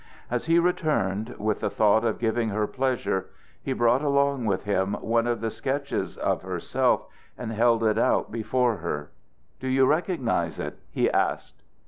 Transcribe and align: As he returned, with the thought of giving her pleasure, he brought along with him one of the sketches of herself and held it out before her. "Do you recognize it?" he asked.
As 0.31 0.47
he 0.47 0.57
returned, 0.57 1.35
with 1.37 1.59
the 1.59 1.69
thought 1.69 2.03
of 2.03 2.17
giving 2.17 2.49
her 2.49 2.65
pleasure, 2.65 3.27
he 3.61 3.71
brought 3.71 4.01
along 4.01 4.45
with 4.45 4.63
him 4.63 4.93
one 4.93 5.27
of 5.27 5.41
the 5.41 5.51
sketches 5.51 6.17
of 6.17 6.41
herself 6.41 7.05
and 7.37 7.51
held 7.51 7.83
it 7.83 7.99
out 7.99 8.31
before 8.31 8.77
her. 8.77 9.11
"Do 9.59 9.67
you 9.67 9.85
recognize 9.85 10.57
it?" 10.59 10.79
he 10.89 11.07
asked. 11.07 11.61